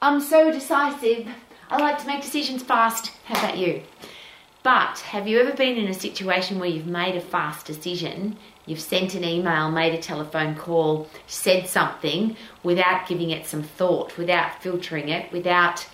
I'm 0.00 0.20
so 0.20 0.52
decisive. 0.52 1.26
I 1.68 1.76
like 1.78 1.98
to 1.98 2.06
make 2.06 2.22
decisions 2.22 2.62
fast. 2.62 3.10
How 3.24 3.36
about 3.40 3.58
you? 3.58 3.82
But 4.62 5.00
have 5.00 5.26
you 5.26 5.40
ever 5.40 5.56
been 5.56 5.76
in 5.76 5.88
a 5.88 5.94
situation 5.94 6.60
where 6.60 6.68
you've 6.68 6.86
made 6.86 7.16
a 7.16 7.20
fast 7.20 7.66
decision? 7.66 8.36
You've 8.64 8.80
sent 8.80 9.16
an 9.16 9.24
email, 9.24 9.72
made 9.72 9.94
a 9.94 10.00
telephone 10.00 10.54
call, 10.54 11.08
said 11.26 11.66
something 11.66 12.36
without 12.62 13.08
giving 13.08 13.30
it 13.30 13.46
some 13.46 13.64
thought, 13.64 14.16
without 14.16 14.62
filtering 14.62 15.08
it, 15.08 15.32
without 15.32 15.88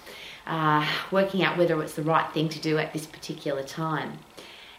uh, 0.46 0.86
working 1.11 1.43
out 1.43 1.57
whether 1.57 1.82
it's 1.82 1.95
the 1.95 2.02
right 2.02 2.30
thing 2.32 2.50
to 2.50 2.61
do 2.61 2.77
at 2.77 2.93
this 2.93 3.07
particular 3.07 3.62
time. 3.62 4.18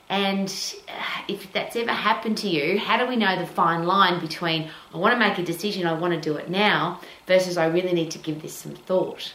And 0.09 0.53
uh, 0.87 1.21
if 1.27 1.51
that's 1.51 1.75
ever 1.75 1.91
happened 1.91 2.37
to 2.39 2.47
you, 2.47 2.77
how 2.77 2.97
do 2.97 3.07
we 3.07 3.15
know 3.15 3.37
the 3.37 3.47
fine 3.47 3.85
line 3.85 4.19
between 4.19 4.69
I 4.93 4.97
want 4.97 5.13
to 5.13 5.19
make 5.19 5.37
a 5.39 5.43
decision, 5.43 5.87
I 5.87 5.93
want 5.93 6.13
to 6.13 6.21
do 6.21 6.37
it 6.37 6.49
now, 6.49 7.01
versus 7.25 7.57
I 7.57 7.65
really 7.65 7.93
need 7.93 8.11
to 8.11 8.19
give 8.19 8.41
this 8.41 8.53
some 8.53 8.75
thought? 8.75 9.33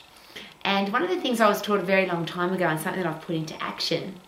And 0.62 0.92
one 0.92 1.02
of 1.02 1.08
the 1.08 1.20
things 1.20 1.40
I 1.40 1.48
was 1.48 1.60
taught 1.60 1.80
a 1.80 1.84
very 1.84 2.06
long 2.06 2.24
time 2.24 2.52
ago, 2.52 2.66
and 2.68 2.78
something 2.78 3.02
that 3.02 3.12
I've 3.12 3.22
put 3.22 3.34
into 3.34 3.60
action, 3.62 4.20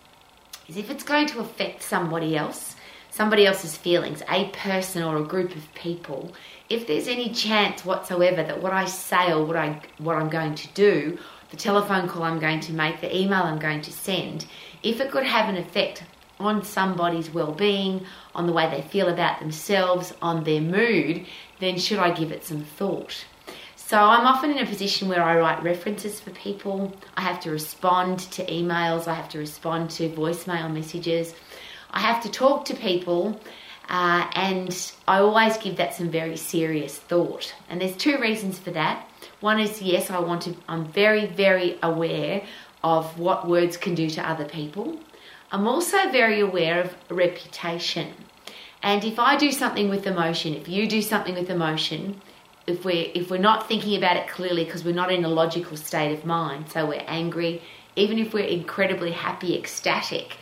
is 0.67 0.77
if 0.77 0.89
it's 0.89 1.03
going 1.03 1.27
to 1.27 1.39
affect 1.39 1.81
somebody 1.81 2.35
else, 2.35 2.75
somebody 3.09 3.45
else's 3.45 3.77
feelings, 3.77 4.21
a 4.29 4.49
person 4.49 5.03
or 5.03 5.17
a 5.17 5.23
group 5.23 5.55
of 5.55 5.73
people, 5.75 6.33
if 6.69 6.87
there's 6.87 7.07
any 7.07 7.29
chance 7.29 7.85
whatsoever 7.85 8.43
that 8.43 8.61
what 8.61 8.73
I 8.73 8.85
say 8.85 9.31
or 9.31 9.45
what 9.45 9.55
I 9.55 9.81
what 9.99 10.17
I'm 10.17 10.29
going 10.29 10.55
to 10.55 10.67
do, 10.69 11.17
the 11.51 11.57
telephone 11.57 12.09
call 12.09 12.23
I'm 12.23 12.39
going 12.39 12.59
to 12.61 12.73
make, 12.73 12.99
the 12.99 13.15
email 13.15 13.43
I'm 13.43 13.59
going 13.59 13.81
to 13.81 13.91
send, 13.91 14.45
if 14.81 14.99
it 14.99 15.11
could 15.11 15.23
have 15.23 15.47
an 15.47 15.57
effect 15.57 16.03
on 16.45 16.63
somebody's 16.63 17.29
well-being, 17.29 18.05
on 18.35 18.47
the 18.47 18.53
way 18.53 18.69
they 18.69 18.81
feel 18.81 19.09
about 19.09 19.39
themselves, 19.39 20.13
on 20.21 20.43
their 20.43 20.61
mood, 20.61 21.25
then 21.59 21.77
should 21.77 21.99
I 21.99 22.11
give 22.11 22.31
it 22.31 22.43
some 22.43 22.63
thought? 22.63 23.25
So 23.75 23.97
I'm 23.97 24.25
often 24.25 24.51
in 24.51 24.57
a 24.57 24.65
position 24.65 25.09
where 25.09 25.21
I 25.21 25.37
write 25.37 25.61
references 25.61 26.19
for 26.19 26.31
people. 26.31 26.95
I 27.15 27.21
have 27.21 27.39
to 27.41 27.51
respond 27.51 28.19
to 28.31 28.45
emails. 28.45 29.07
I 29.07 29.13
have 29.13 29.29
to 29.29 29.37
respond 29.37 29.91
to 29.91 30.09
voicemail 30.09 30.73
messages. 30.73 31.35
I 31.91 31.99
have 31.99 32.23
to 32.23 32.31
talk 32.31 32.65
to 32.65 32.75
people, 32.75 33.39
uh, 33.89 34.27
and 34.33 34.93
I 35.07 35.19
always 35.19 35.57
give 35.57 35.75
that 35.77 35.93
some 35.93 36.09
very 36.09 36.37
serious 36.37 36.97
thought. 36.97 37.53
And 37.69 37.79
there's 37.79 37.95
two 37.95 38.17
reasons 38.17 38.57
for 38.57 38.71
that. 38.71 39.07
One 39.41 39.59
is 39.59 39.81
yes, 39.81 40.09
I 40.09 40.19
want 40.19 40.43
to. 40.43 40.55
I'm 40.67 40.85
very, 40.85 41.27
very 41.27 41.77
aware 41.83 42.41
of 42.83 43.19
what 43.19 43.47
words 43.47 43.77
can 43.77 43.93
do 43.93 44.09
to 44.09 44.27
other 44.27 44.45
people. 44.45 44.97
I'm 45.53 45.67
also 45.67 46.09
very 46.09 46.39
aware 46.39 46.81
of 46.81 46.95
reputation. 47.11 48.11
And 48.81 49.03
if 49.03 49.19
I 49.19 49.37
do 49.37 49.51
something 49.51 49.87
with 49.87 50.07
emotion, 50.07 50.55
if 50.55 50.67
you 50.67 50.87
do 50.87 50.99
something 50.99 51.35
with 51.35 51.51
emotion, 51.51 52.19
if 52.65 52.83
we're 52.83 53.11
if 53.13 53.29
we're 53.29 53.37
not 53.37 53.67
thinking 53.67 53.95
about 53.95 54.17
it 54.17 54.27
clearly 54.27 54.65
because 54.65 54.83
we're 54.83 54.95
not 54.95 55.11
in 55.11 55.23
a 55.23 55.29
logical 55.29 55.77
state 55.77 56.11
of 56.11 56.25
mind, 56.25 56.71
so 56.71 56.87
we're 56.87 57.03
angry, 57.05 57.61
even 57.95 58.17
if 58.17 58.33
we're 58.33 58.45
incredibly 58.45 59.11
happy, 59.11 59.55
ecstatic, 59.55 60.37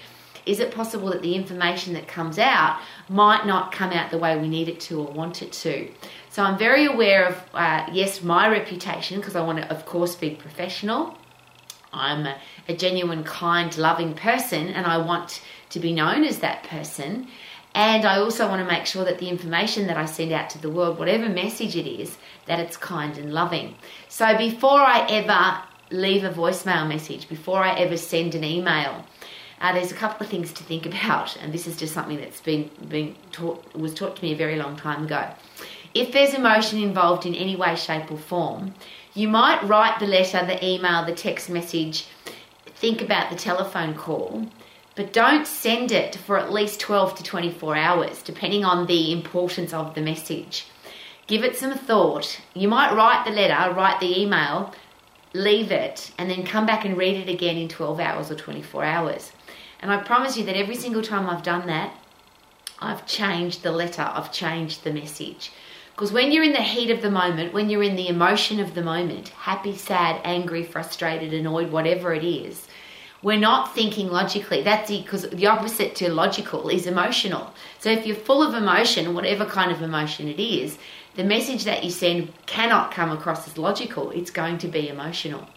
is 0.45 0.61
it 0.61 0.73
possible 0.73 1.09
that 1.09 1.21
the 1.21 1.35
information 1.35 1.93
that 1.95 2.07
comes 2.07 2.39
out 2.39 2.79
might 3.09 3.45
not 3.45 3.73
come 3.73 3.91
out 3.91 4.11
the 4.11 4.17
way 4.17 4.39
we 4.39 4.47
need 4.47 4.69
it 4.69 4.79
to 4.81 5.01
or 5.01 5.11
want 5.11 5.41
it 5.41 5.51
to? 5.51 5.91
So 6.29 6.41
I'm 6.41 6.57
very 6.57 6.85
aware 6.85 7.27
of 7.27 7.43
uh, 7.53 7.85
yes, 7.91 8.23
my 8.23 8.47
reputation 8.47 9.17
because 9.17 9.35
I 9.35 9.43
want 9.43 9.57
to, 9.57 9.69
of 9.69 9.85
course, 9.85 10.15
be 10.15 10.29
professional. 10.29 11.17
I'm 11.93 12.25
a, 12.25 12.37
a 12.67 12.75
genuine, 12.75 13.23
kind, 13.23 13.75
loving 13.77 14.13
person, 14.13 14.67
and 14.67 14.85
I 14.85 14.97
want 14.97 15.41
to 15.69 15.79
be 15.79 15.93
known 15.93 16.23
as 16.23 16.39
that 16.39 16.63
person. 16.63 17.27
And 17.73 18.05
I 18.05 18.19
also 18.19 18.47
want 18.47 18.59
to 18.59 18.71
make 18.71 18.85
sure 18.85 19.05
that 19.05 19.19
the 19.19 19.29
information 19.29 19.87
that 19.87 19.97
I 19.97 20.05
send 20.05 20.31
out 20.31 20.49
to 20.51 20.61
the 20.61 20.69
world, 20.69 20.99
whatever 20.99 21.29
message 21.29 21.75
it 21.75 21.87
is, 21.87 22.17
that 22.45 22.59
it's 22.59 22.75
kind 22.75 23.17
and 23.17 23.33
loving. 23.33 23.75
So 24.09 24.37
before 24.37 24.81
I 24.81 25.07
ever 25.09 25.63
leave 25.89 26.23
a 26.23 26.29
voicemail 26.29 26.87
message, 26.87 27.29
before 27.29 27.63
I 27.63 27.75
ever 27.75 27.95
send 27.95 28.35
an 28.35 28.43
email, 28.43 29.05
uh, 29.61 29.73
there's 29.73 29.91
a 29.91 29.95
couple 29.95 30.25
of 30.25 30.29
things 30.29 30.51
to 30.53 30.63
think 30.63 30.85
about, 30.91 31.37
and 31.37 31.53
this 31.53 31.67
is 31.67 31.77
just 31.77 31.93
something 31.93 32.17
that's 32.17 32.41
been 32.41 32.69
been 32.89 33.15
taught 33.31 33.63
was 33.75 33.93
taught 33.93 34.17
to 34.17 34.23
me 34.23 34.33
a 34.33 34.37
very 34.37 34.57
long 34.57 34.75
time 34.75 35.05
ago. 35.05 35.29
If 35.93 36.13
there's 36.13 36.33
emotion 36.33 36.81
involved 36.81 37.25
in 37.25 37.35
any 37.35 37.55
way, 37.55 37.75
shape, 37.75 38.09
or 38.11 38.17
form, 38.17 38.73
you 39.13 39.27
might 39.27 39.63
write 39.63 39.99
the 39.99 40.07
letter, 40.07 40.45
the 40.45 40.63
email, 40.65 41.05
the 41.05 41.13
text 41.13 41.49
message, 41.49 42.07
think 42.65 43.01
about 43.01 43.29
the 43.29 43.35
telephone 43.35 43.93
call, 43.93 44.47
but 44.95 45.13
don't 45.13 45.47
send 45.47 45.91
it 45.91 46.15
for 46.15 46.37
at 46.37 46.51
least 46.51 46.79
12 46.79 47.15
to 47.15 47.23
24 47.23 47.75
hours, 47.75 48.21
depending 48.21 48.63
on 48.63 48.87
the 48.87 49.11
importance 49.11 49.73
of 49.73 49.95
the 49.95 50.01
message. 50.01 50.65
Give 51.27 51.43
it 51.43 51.55
some 51.55 51.73
thought. 51.73 52.41
You 52.53 52.67
might 52.67 52.93
write 52.93 53.25
the 53.25 53.31
letter, 53.31 53.73
write 53.73 53.99
the 53.99 54.19
email, 54.19 54.73
leave 55.33 55.71
it, 55.71 56.11
and 56.17 56.29
then 56.29 56.45
come 56.45 56.65
back 56.65 56.83
and 56.83 56.97
read 56.97 57.15
it 57.15 57.31
again 57.31 57.57
in 57.57 57.69
12 57.69 57.99
hours 57.99 58.31
or 58.31 58.35
24 58.35 58.83
hours. 58.83 59.31
And 59.81 59.91
I 59.91 59.97
promise 60.03 60.37
you 60.37 60.43
that 60.45 60.57
every 60.57 60.75
single 60.75 61.01
time 61.01 61.29
I've 61.29 61.43
done 61.43 61.67
that, 61.67 61.95
I've 62.79 63.05
changed 63.05 63.63
the 63.63 63.71
letter, 63.71 64.01
I've 64.01 64.31
changed 64.31 64.83
the 64.83 64.93
message. 64.93 65.51
Because 65.93 66.11
when 66.11 66.31
you're 66.31 66.43
in 66.43 66.53
the 66.53 66.61
heat 66.61 66.89
of 66.89 67.01
the 67.01 67.11
moment, 67.11 67.53
when 67.53 67.69
you're 67.69 67.83
in 67.83 67.95
the 67.95 68.07
emotion 68.07 68.59
of 68.59 68.73
the 68.73 68.81
moment, 68.81 69.29
happy, 69.29 69.75
sad, 69.75 70.19
angry, 70.23 70.63
frustrated, 70.63 71.33
annoyed, 71.33 71.71
whatever 71.71 72.13
it 72.13 72.23
is, 72.23 72.67
we're 73.21 73.37
not 73.37 73.75
thinking 73.75 74.07
logically. 74.09 74.63
That's 74.63 74.89
because 74.89 75.23
the, 75.23 75.35
the 75.35 75.47
opposite 75.47 75.95
to 75.97 76.11
logical 76.11 76.69
is 76.69 76.87
emotional. 76.87 77.53
So 77.79 77.91
if 77.91 78.07
you're 78.07 78.15
full 78.15 78.41
of 78.41 78.55
emotion, 78.55 79.13
whatever 79.13 79.45
kind 79.45 79.71
of 79.71 79.81
emotion 79.81 80.27
it 80.27 80.39
is, 80.39 80.77
the 81.15 81.23
message 81.23 81.65
that 81.65 81.83
you 81.83 81.91
send 81.91 82.33
cannot 82.45 82.91
come 82.91 83.11
across 83.11 83.47
as 83.47 83.57
logical. 83.57 84.11
It's 84.11 84.31
going 84.31 84.57
to 84.59 84.67
be 84.67 84.89
emotional. 84.89 85.47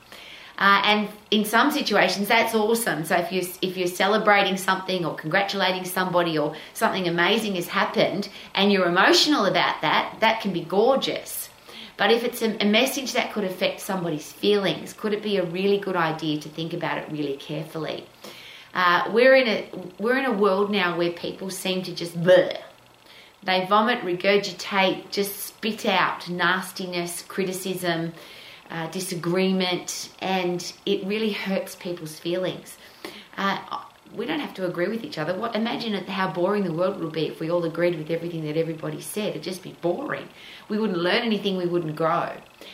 Uh, 0.56 0.80
and 0.84 1.08
in 1.30 1.44
some 1.44 1.70
situations, 1.72 2.28
that's 2.28 2.54
awesome. 2.54 3.04
So 3.04 3.16
if 3.16 3.32
you 3.32 3.42
if 3.60 3.76
you're 3.76 3.88
celebrating 3.88 4.56
something 4.56 5.04
or 5.04 5.14
congratulating 5.14 5.84
somebody 5.84 6.38
or 6.38 6.54
something 6.74 7.08
amazing 7.08 7.56
has 7.56 7.68
happened 7.68 8.28
and 8.54 8.72
you're 8.72 8.86
emotional 8.86 9.46
about 9.46 9.80
that, 9.82 10.16
that 10.20 10.40
can 10.40 10.52
be 10.52 10.62
gorgeous. 10.62 11.48
But 11.96 12.10
if 12.10 12.24
it's 12.24 12.42
a, 12.42 12.56
a 12.62 12.66
message 12.66 13.12
that 13.12 13.32
could 13.32 13.44
affect 13.44 13.80
somebody's 13.80 14.30
feelings, 14.30 14.92
could 14.92 15.12
it 15.12 15.22
be 15.22 15.36
a 15.38 15.44
really 15.44 15.78
good 15.78 15.96
idea 15.96 16.40
to 16.40 16.48
think 16.48 16.72
about 16.72 16.98
it 16.98 17.10
really 17.10 17.36
carefully? 17.36 18.06
Uh, 18.72 19.10
we're 19.12 19.34
in 19.34 19.48
a 19.48 19.68
we're 19.98 20.18
in 20.18 20.24
a 20.24 20.32
world 20.32 20.70
now 20.70 20.96
where 20.96 21.12
people 21.12 21.50
seem 21.50 21.82
to 21.82 21.94
just 21.94 22.20
bleh. 22.20 22.60
They 23.42 23.66
vomit, 23.66 24.00
regurgitate, 24.00 25.10
just 25.10 25.36
spit 25.36 25.84
out 25.84 26.30
nastiness, 26.30 27.22
criticism 27.22 28.14
uh, 28.74 28.88
disagreement, 28.88 30.10
and 30.20 30.72
it 30.84 31.06
really 31.06 31.30
hurts 31.30 31.76
people's 31.76 32.18
feelings. 32.18 32.76
Uh, 33.36 33.56
we 34.16 34.26
don't 34.26 34.40
have 34.40 34.54
to 34.54 34.66
agree 34.66 34.88
with 34.88 35.04
each 35.04 35.16
other. 35.16 35.32
What, 35.34 35.54
imagine 35.54 35.94
how 36.06 36.32
boring 36.32 36.64
the 36.64 36.72
world 36.72 37.00
would 37.00 37.12
be 37.12 37.28
if 37.28 37.38
we 37.38 37.50
all 37.50 37.64
agreed 37.64 37.96
with 37.96 38.10
everything 38.10 38.44
that 38.44 38.56
everybody 38.56 39.00
said. 39.00 39.30
It'd 39.30 39.42
just 39.44 39.62
be 39.62 39.76
boring. 39.80 40.28
We 40.68 40.78
wouldn't 40.78 40.98
learn 40.98 41.22
anything, 41.22 41.56
we 41.56 41.66
wouldn't 41.66 41.94
grow. 41.94 42.32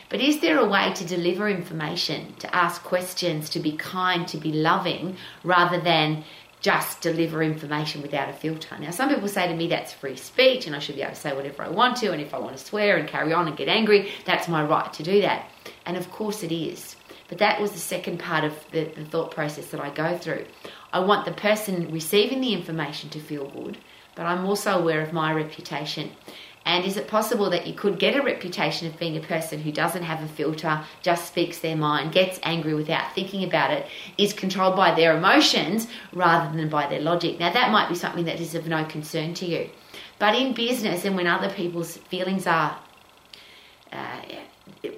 But 0.09 0.21
is 0.21 0.41
there 0.41 0.57
a 0.57 0.67
way 0.67 0.91
to 0.93 1.05
deliver 1.05 1.47
information, 1.47 2.33
to 2.39 2.55
ask 2.55 2.83
questions, 2.83 3.49
to 3.51 3.59
be 3.59 3.73
kind, 3.73 4.27
to 4.27 4.37
be 4.37 4.51
loving, 4.51 5.17
rather 5.43 5.79
than 5.79 6.23
just 6.61 7.01
deliver 7.01 7.41
information 7.41 8.01
without 8.01 8.29
a 8.29 8.33
filter. 8.33 8.77
Now, 8.79 8.91
some 8.91 9.09
people 9.09 9.27
say 9.27 9.47
to 9.47 9.55
me 9.55 9.67
that's 9.67 9.91
free 9.91 10.15
speech 10.15 10.67
and 10.67 10.75
I 10.75 10.79
should 10.79 10.95
be 10.95 11.01
able 11.01 11.13
to 11.13 11.19
say 11.19 11.35
whatever 11.35 11.63
I 11.63 11.69
want 11.69 11.97
to, 11.97 12.11
and 12.11 12.21
if 12.21 12.33
I 12.33 12.39
want 12.39 12.55
to 12.55 12.63
swear 12.63 12.97
and 12.97 13.09
carry 13.09 13.33
on 13.33 13.47
and 13.47 13.57
get 13.57 13.67
angry, 13.67 14.11
that's 14.25 14.47
my 14.47 14.63
right 14.63 14.93
to 14.93 15.03
do 15.03 15.21
that. 15.21 15.49
And 15.85 15.97
of 15.97 16.09
course 16.11 16.43
it 16.43 16.51
is. 16.51 16.95
But 17.27 17.39
that 17.39 17.59
was 17.59 17.71
the 17.71 17.79
second 17.79 18.19
part 18.19 18.43
of 18.43 18.53
the, 18.71 18.85
the 18.85 19.05
thought 19.05 19.31
process 19.31 19.67
that 19.67 19.81
I 19.81 19.89
go 19.89 20.17
through. 20.17 20.45
I 20.93 20.99
want 20.99 21.25
the 21.25 21.31
person 21.31 21.91
receiving 21.91 22.41
the 22.41 22.53
information 22.53 23.09
to 23.11 23.19
feel 23.19 23.49
good, 23.49 23.77
but 24.15 24.25
I'm 24.25 24.45
also 24.45 24.77
aware 24.77 25.01
of 25.01 25.13
my 25.13 25.33
reputation. 25.33 26.11
And 26.65 26.85
is 26.85 26.95
it 26.95 27.07
possible 27.07 27.49
that 27.49 27.65
you 27.65 27.73
could 27.73 27.97
get 27.97 28.15
a 28.15 28.21
reputation 28.21 28.87
of 28.87 28.99
being 28.99 29.17
a 29.17 29.21
person 29.21 29.61
who 29.61 29.71
doesn't 29.71 30.03
have 30.03 30.23
a 30.23 30.27
filter, 30.27 30.83
just 31.01 31.27
speaks 31.27 31.59
their 31.59 31.75
mind, 31.75 32.11
gets 32.11 32.39
angry 32.43 32.73
without 32.73 33.15
thinking 33.15 33.43
about 33.43 33.71
it, 33.71 33.87
is 34.17 34.31
controlled 34.31 34.75
by 34.75 34.93
their 34.93 35.17
emotions 35.17 35.87
rather 36.13 36.55
than 36.55 36.69
by 36.69 36.87
their 36.87 37.01
logic? 37.01 37.39
Now, 37.39 37.51
that 37.51 37.71
might 37.71 37.89
be 37.89 37.95
something 37.95 38.25
that 38.25 38.39
is 38.39 38.53
of 38.53 38.67
no 38.67 38.85
concern 38.85 39.33
to 39.35 39.45
you. 39.45 39.69
But 40.19 40.35
in 40.35 40.53
business 40.53 41.03
and 41.03 41.15
when 41.15 41.25
other 41.25 41.49
people's 41.49 41.97
feelings 41.97 42.45
are 42.45 42.77
uh, 43.91 44.21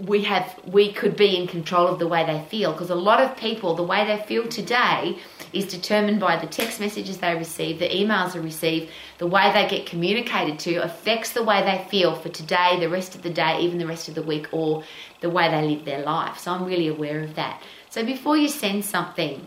we 0.01 0.24
have 0.24 0.59
we 0.66 0.92
could 0.92 1.16
be 1.16 1.36
in 1.36 1.48
control 1.48 1.88
of 1.88 2.00
the 2.00 2.07
way 2.07 2.25
they 2.25 2.44
feel 2.50 2.71
because 2.71 2.89
a 2.89 2.95
lot 2.95 3.19
of 3.21 3.36
people 3.38 3.75
the 3.75 3.83
way 3.83 4.06
they 4.06 4.24
feel 4.25 4.48
today 4.48 5.18
is 5.53 5.67
determined 5.67 6.19
by 6.19 6.35
the 6.35 6.47
text 6.47 6.79
messages 6.79 7.17
they 7.17 7.35
receive 7.35 7.79
the 7.79 7.89
emails 7.89 8.33
they 8.33 8.39
receive 8.39 8.89
the 9.19 9.27
way 9.27 9.51
they 9.53 9.67
get 9.67 9.85
communicated 9.85 10.59
to 10.59 10.75
affects 10.77 11.31
the 11.33 11.44
way 11.44 11.61
they 11.63 11.88
feel 11.89 12.15
for 12.15 12.29
today 12.29 12.77
the 12.79 12.89
rest 12.89 13.15
of 13.15 13.21
the 13.21 13.29
day 13.29 13.59
even 13.59 13.77
the 13.77 13.88
rest 13.88 14.09
of 14.09 14.15
the 14.15 14.23
week 14.23 14.47
or 14.51 14.83
the 15.21 15.29
way 15.29 15.50
they 15.50 15.67
live 15.67 15.85
their 15.85 16.03
life 16.03 16.38
so 16.38 16.51
i'm 16.51 16.65
really 16.65 16.88
aware 16.88 17.21
of 17.21 17.35
that 17.35 17.61
so 17.89 18.03
before 18.05 18.35
you 18.35 18.47
send 18.47 18.83
something 18.83 19.45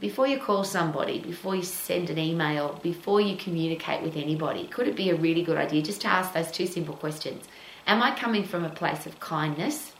before 0.00 0.26
you 0.26 0.38
call 0.38 0.64
somebody, 0.64 1.20
before 1.20 1.54
you 1.54 1.62
send 1.62 2.08
an 2.08 2.18
email, 2.18 2.80
before 2.82 3.20
you 3.20 3.36
communicate 3.36 4.02
with 4.02 4.16
anybody, 4.16 4.66
could 4.66 4.88
it 4.88 4.96
be 4.96 5.10
a 5.10 5.14
really 5.14 5.42
good 5.42 5.58
idea 5.58 5.82
just 5.82 6.00
to 6.00 6.08
ask 6.08 6.32
those 6.32 6.50
two 6.50 6.66
simple 6.66 6.94
questions? 6.94 7.44
Am 7.86 8.02
I 8.02 8.14
coming 8.14 8.44
from 8.44 8.64
a 8.64 8.70
place 8.70 9.06
of 9.06 9.20
kindness? 9.20 9.92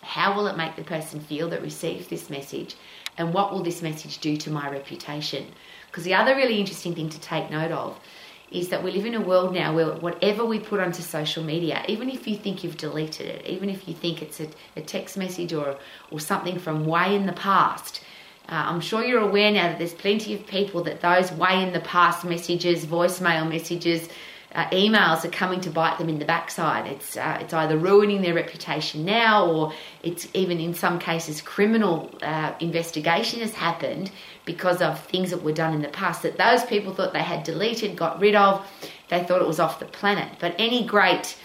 How 0.00 0.34
will 0.34 0.46
it 0.46 0.56
make 0.56 0.76
the 0.76 0.82
person 0.82 1.20
feel 1.20 1.48
that 1.50 1.60
receives 1.60 2.08
this 2.08 2.30
message? 2.30 2.76
And 3.18 3.34
what 3.34 3.52
will 3.52 3.62
this 3.62 3.82
message 3.82 4.18
do 4.18 4.36
to 4.38 4.50
my 4.50 4.70
reputation? 4.70 5.46
Because 5.86 6.04
the 6.04 6.14
other 6.14 6.36
really 6.36 6.58
interesting 6.58 6.94
thing 6.94 7.10
to 7.10 7.20
take 7.20 7.50
note 7.50 7.72
of 7.72 7.98
is 8.50 8.68
that 8.70 8.82
we 8.82 8.90
live 8.92 9.04
in 9.04 9.14
a 9.14 9.20
world 9.20 9.52
now 9.52 9.74
where 9.74 9.92
whatever 9.94 10.44
we 10.44 10.58
put 10.58 10.80
onto 10.80 11.02
social 11.02 11.44
media, 11.44 11.84
even 11.86 12.08
if 12.08 12.26
you 12.26 12.36
think 12.36 12.64
you've 12.64 12.78
deleted 12.78 13.26
it, 13.26 13.46
even 13.46 13.68
if 13.68 13.86
you 13.86 13.92
think 13.92 14.22
it's 14.22 14.40
a, 14.40 14.48
a 14.76 14.80
text 14.80 15.18
message 15.18 15.52
or, 15.52 15.76
or 16.10 16.18
something 16.18 16.58
from 16.58 16.86
way 16.86 17.14
in 17.14 17.26
the 17.26 17.32
past, 17.32 18.02
uh, 18.48 18.64
I'm 18.66 18.80
sure 18.80 19.04
you're 19.04 19.20
aware 19.20 19.52
now 19.52 19.68
that 19.68 19.78
there's 19.78 19.92
plenty 19.92 20.32
of 20.32 20.46
people 20.46 20.82
that 20.84 21.02
those 21.02 21.30
way 21.32 21.62
in 21.62 21.74
the 21.74 21.80
past 21.80 22.24
messages, 22.24 22.86
voicemail 22.86 23.46
messages, 23.46 24.08
uh, 24.54 24.66
emails 24.70 25.24
are 25.24 25.30
coming 25.30 25.60
to 25.60 25.70
bite 25.70 25.98
them 25.98 26.08
in 26.08 26.18
the 26.18 26.24
backside. 26.24 26.86
It's 26.86 27.16
uh, 27.16 27.38
it's 27.40 27.52
either 27.52 27.76
ruining 27.76 28.22
their 28.22 28.34
reputation 28.34 29.04
now, 29.04 29.46
or 29.46 29.72
it's 30.02 30.26
even 30.32 30.58
in 30.58 30.72
some 30.74 30.98
cases 30.98 31.42
criminal 31.42 32.10
uh, 32.22 32.54
investigation 32.60 33.40
has 33.40 33.52
happened 33.52 34.10
because 34.46 34.80
of 34.80 34.98
things 35.04 35.30
that 35.30 35.42
were 35.42 35.52
done 35.52 35.74
in 35.74 35.82
the 35.82 35.88
past 35.88 36.22
that 36.22 36.38
those 36.38 36.64
people 36.64 36.94
thought 36.94 37.12
they 37.12 37.22
had 37.22 37.44
deleted, 37.44 37.94
got 37.96 38.18
rid 38.20 38.34
of. 38.34 38.66
They 39.10 39.22
thought 39.22 39.42
it 39.42 39.48
was 39.48 39.60
off 39.60 39.78
the 39.80 39.86
planet. 39.86 40.30
But 40.40 40.54
any 40.58 40.86
great, 40.86 41.36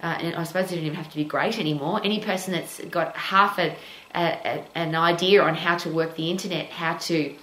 uh, 0.00 0.18
and 0.20 0.36
I 0.36 0.44
suppose 0.44 0.66
it 0.66 0.76
didn't 0.76 0.84
even 0.86 0.96
have 0.96 1.10
to 1.10 1.16
be 1.16 1.24
great 1.24 1.58
anymore. 1.58 2.00
Any 2.04 2.20
person 2.20 2.52
that's 2.52 2.80
got 2.84 3.16
half 3.16 3.58
a, 3.58 3.76
a 4.14 4.64
an 4.76 4.94
idea 4.94 5.42
on 5.42 5.56
how 5.56 5.76
to 5.78 5.90
work 5.90 6.14
the 6.14 6.30
internet, 6.30 6.66
how 6.70 6.96
to 6.98 7.34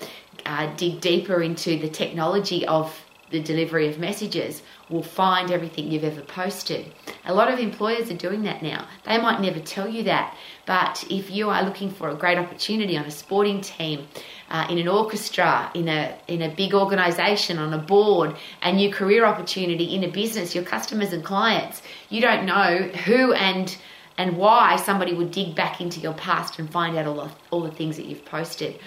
uh, 0.45 0.73
dig 0.77 1.01
deeper 1.01 1.41
into 1.41 1.77
the 1.77 1.89
technology 1.89 2.65
of 2.65 2.97
the 3.29 3.41
delivery 3.41 3.87
of 3.87 3.99
messages 3.99 4.61
will 4.89 5.03
find 5.03 5.51
everything 5.51 5.91
you've 5.91 6.03
ever 6.03 6.21
posted. 6.21 6.91
A 7.25 7.33
lot 7.33 7.51
of 7.51 7.59
employers 7.59 8.09
are 8.09 8.17
doing 8.17 8.43
that 8.43 8.63
now. 8.63 8.87
They 9.05 9.17
might 9.19 9.39
never 9.39 9.59
tell 9.59 9.87
you 9.87 10.03
that, 10.03 10.35
but 10.65 11.03
if 11.09 11.29
you 11.29 11.49
are 11.49 11.63
looking 11.63 11.91
for 11.91 12.09
a 12.09 12.15
great 12.15 12.37
opportunity 12.37 12.97
on 12.97 13.05
a 13.05 13.11
sporting 13.11 13.61
team, 13.61 14.07
uh, 14.49 14.65
in 14.69 14.79
an 14.79 14.87
orchestra, 14.87 15.71
in 15.75 15.87
a 15.87 16.17
in 16.27 16.41
a 16.41 16.49
big 16.49 16.73
organisation, 16.73 17.59
on 17.59 17.73
a 17.73 17.77
board, 17.77 18.35
a 18.63 18.73
new 18.73 18.91
career 18.91 19.25
opportunity 19.25 19.95
in 19.95 20.03
a 20.03 20.09
business, 20.09 20.55
your 20.55 20.63
customers 20.63 21.13
and 21.13 21.23
clients, 21.23 21.81
you 22.09 22.21
don't 22.21 22.45
know 22.45 22.77
who 23.05 23.33
and 23.33 23.77
and 24.17 24.37
why 24.37 24.75
somebody 24.75 25.13
would 25.13 25.31
dig 25.31 25.55
back 25.55 25.79
into 25.79 25.99
your 26.01 26.13
past 26.13 26.59
and 26.59 26.69
find 26.69 26.97
out 26.97 27.07
all 27.07 27.15
the, 27.15 27.31
all 27.51 27.61
the 27.61 27.71
things 27.71 27.95
that 27.95 28.05
you've 28.05 28.25
posted. 28.25 28.77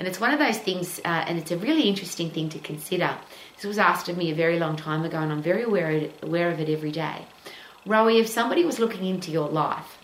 And 0.00 0.08
it's 0.08 0.18
one 0.18 0.32
of 0.32 0.38
those 0.38 0.56
things, 0.56 0.98
uh, 1.04 1.08
and 1.28 1.38
it's 1.38 1.50
a 1.50 1.58
really 1.58 1.82
interesting 1.82 2.30
thing 2.30 2.48
to 2.48 2.58
consider. 2.58 3.18
This 3.54 3.66
was 3.66 3.76
asked 3.76 4.08
of 4.08 4.16
me 4.16 4.30
a 4.30 4.34
very 4.34 4.58
long 4.58 4.74
time 4.74 5.04
ago, 5.04 5.18
and 5.18 5.30
I'm 5.30 5.42
very 5.42 5.64
aware 5.64 5.90
of 5.90 6.02
it, 6.04 6.14
aware 6.22 6.50
of 6.50 6.58
it 6.58 6.70
every 6.70 6.90
day. 6.90 7.26
Rowie, 7.86 8.18
if 8.18 8.26
somebody 8.26 8.64
was 8.64 8.78
looking 8.78 9.04
into 9.04 9.30
your 9.30 9.50
life, 9.50 9.98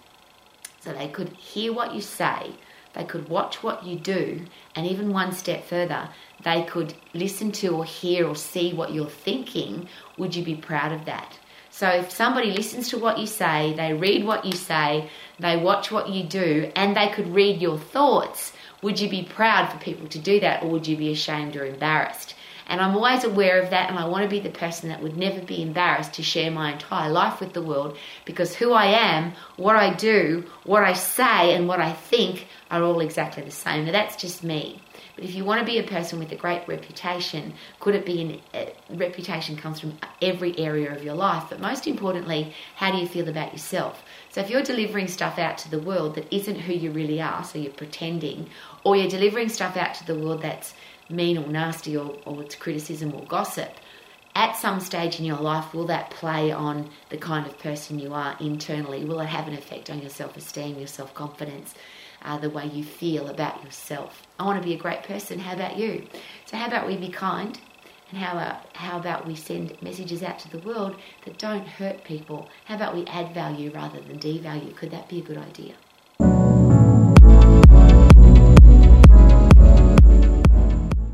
so 0.80 0.92
they 0.92 1.08
could 1.08 1.30
hear 1.30 1.72
what 1.72 1.94
you 1.94 2.02
say, 2.02 2.50
they 2.92 3.04
could 3.04 3.30
watch 3.30 3.62
what 3.62 3.86
you 3.86 3.98
do, 3.98 4.44
and 4.74 4.86
even 4.86 5.14
one 5.14 5.32
step 5.32 5.64
further, 5.64 6.10
they 6.44 6.64
could 6.64 6.92
listen 7.14 7.50
to 7.52 7.68
or 7.68 7.86
hear 7.86 8.28
or 8.28 8.36
see 8.36 8.74
what 8.74 8.92
you're 8.92 9.06
thinking, 9.06 9.88
would 10.18 10.34
you 10.34 10.44
be 10.44 10.56
proud 10.56 10.92
of 10.92 11.06
that? 11.06 11.38
So 11.70 11.88
if 11.88 12.10
somebody 12.10 12.52
listens 12.52 12.88
to 12.90 12.98
what 12.98 13.18
you 13.18 13.26
say, 13.26 13.74
they 13.74 13.94
read 13.94 14.26
what 14.26 14.44
you 14.44 14.52
say, 14.52 15.10
they 15.38 15.56
watch 15.56 15.90
what 15.90 16.10
you 16.10 16.22
do, 16.22 16.70
and 16.74 16.94
they 16.94 17.08
could 17.08 17.34
read 17.34 17.60
your 17.60 17.78
thoughts, 17.78 18.52
would 18.86 19.00
you 19.00 19.08
be 19.10 19.24
proud 19.24 19.68
for 19.68 19.78
people 19.78 20.06
to 20.06 20.18
do 20.20 20.38
that 20.38 20.62
or 20.62 20.68
would 20.68 20.86
you 20.86 20.96
be 20.96 21.10
ashamed 21.10 21.56
or 21.56 21.66
embarrassed? 21.66 22.36
And 22.68 22.80
I'm 22.80 22.96
always 22.96 23.22
aware 23.22 23.62
of 23.62 23.70
that, 23.70 23.88
and 23.88 23.98
I 23.98 24.06
want 24.06 24.24
to 24.24 24.28
be 24.28 24.40
the 24.40 24.50
person 24.50 24.88
that 24.88 25.02
would 25.02 25.16
never 25.16 25.40
be 25.40 25.62
embarrassed 25.62 26.14
to 26.14 26.22
share 26.22 26.50
my 26.50 26.72
entire 26.72 27.10
life 27.10 27.40
with 27.40 27.52
the 27.52 27.62
world 27.62 27.96
because 28.24 28.56
who 28.56 28.72
I 28.72 28.86
am, 28.86 29.32
what 29.56 29.76
I 29.76 29.94
do, 29.94 30.44
what 30.64 30.82
I 30.82 30.92
say, 30.92 31.54
and 31.54 31.68
what 31.68 31.80
I 31.80 31.92
think 31.92 32.48
are 32.70 32.82
all 32.82 33.00
exactly 33.00 33.44
the 33.44 33.50
same. 33.52 33.84
Now, 33.84 33.92
that's 33.92 34.16
just 34.16 34.42
me. 34.42 34.80
But 35.14 35.24
if 35.24 35.34
you 35.34 35.44
want 35.44 35.60
to 35.60 35.66
be 35.66 35.78
a 35.78 35.82
person 35.82 36.18
with 36.18 36.30
a 36.32 36.36
great 36.36 36.66
reputation, 36.68 37.54
could 37.80 37.94
it 37.94 38.04
be 38.04 38.42
an, 38.52 38.68
reputation 38.98 39.56
comes 39.56 39.80
from 39.80 39.96
every 40.20 40.58
area 40.58 40.94
of 40.94 41.02
your 41.02 41.14
life? 41.14 41.44
But 41.48 41.60
most 41.60 41.86
importantly, 41.86 42.52
how 42.74 42.90
do 42.90 42.98
you 42.98 43.06
feel 43.06 43.28
about 43.28 43.52
yourself? 43.52 44.02
So 44.30 44.42
if 44.42 44.50
you're 44.50 44.62
delivering 44.62 45.08
stuff 45.08 45.38
out 45.38 45.56
to 45.58 45.70
the 45.70 45.78
world 45.78 46.16
that 46.16 46.34
isn't 46.34 46.56
who 46.56 46.74
you 46.74 46.90
really 46.90 47.22
are, 47.22 47.44
so 47.44 47.58
you're 47.58 47.72
pretending, 47.72 48.50
or 48.84 48.96
you're 48.96 49.08
delivering 49.08 49.48
stuff 49.48 49.76
out 49.76 49.94
to 49.94 50.06
the 50.06 50.18
world 50.18 50.42
that's 50.42 50.74
mean 51.08 51.38
or 51.38 51.46
nasty 51.46 51.96
or, 51.96 52.16
or 52.24 52.42
it's 52.42 52.54
criticism 52.54 53.14
or 53.14 53.24
gossip, 53.24 53.70
at 54.36 54.52
some 54.52 54.80
stage 54.80 55.18
in 55.18 55.24
your 55.24 55.38
life, 55.38 55.72
will 55.72 55.86
that 55.86 56.10
play 56.10 56.52
on 56.52 56.90
the 57.08 57.16
kind 57.16 57.46
of 57.46 57.58
person 57.58 57.98
you 57.98 58.12
are 58.12 58.36
internally? 58.38 59.02
Will 59.02 59.20
it 59.20 59.26
have 59.28 59.48
an 59.48 59.54
effect 59.54 59.88
on 59.88 59.98
your 60.00 60.10
self 60.10 60.36
esteem, 60.36 60.76
your 60.76 60.86
self 60.86 61.14
confidence, 61.14 61.74
uh, 62.20 62.36
the 62.36 62.50
way 62.50 62.66
you 62.66 62.84
feel 62.84 63.28
about 63.28 63.64
yourself? 63.64 64.24
I 64.38 64.44
want 64.44 64.60
to 64.60 64.68
be 64.68 64.74
a 64.74 64.78
great 64.78 65.04
person. 65.04 65.38
How 65.38 65.54
about 65.54 65.78
you? 65.78 66.06
So, 66.44 66.58
how 66.58 66.66
about 66.66 66.86
we 66.86 66.98
be 66.98 67.08
kind? 67.08 67.58
And 68.10 68.20
how 68.20 68.32
about, 68.34 68.76
how 68.76 68.98
about 68.98 69.26
we 69.26 69.34
send 69.34 69.80
messages 69.82 70.22
out 70.22 70.38
to 70.40 70.50
the 70.50 70.58
world 70.58 70.96
that 71.24 71.38
don't 71.38 71.66
hurt 71.66 72.04
people? 72.04 72.50
How 72.66 72.76
about 72.76 72.94
we 72.94 73.06
add 73.06 73.32
value 73.32 73.72
rather 73.72 74.00
than 74.00 74.18
devalue? 74.18 74.76
Could 74.76 74.90
that 74.90 75.08
be 75.08 75.20
a 75.20 75.22
good 75.22 75.38
idea? 75.38 75.74